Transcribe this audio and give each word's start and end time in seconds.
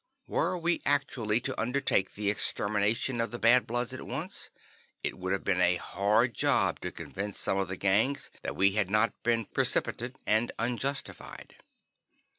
Were 0.25 0.57
we 0.57 0.81
actually 0.83 1.39
to 1.41 1.61
undertake 1.61 2.15
the 2.15 2.31
exterminations 2.31 3.21
of 3.21 3.29
the 3.29 3.37
Bad 3.37 3.67
Bloods 3.67 3.93
at 3.93 4.01
once, 4.01 4.49
it 5.03 5.15
would 5.19 5.31
have 5.31 5.43
been 5.43 5.61
a 5.61 5.75
hard 5.75 6.33
job 6.33 6.79
to 6.79 6.91
convince 6.91 7.37
some 7.37 7.59
of 7.59 7.67
the 7.67 7.77
gangs 7.77 8.31
that 8.41 8.55
we 8.55 8.71
had 8.71 8.89
not 8.89 9.13
been 9.21 9.45
precipitate 9.45 10.15
and 10.25 10.51
unjustified. 10.57 11.57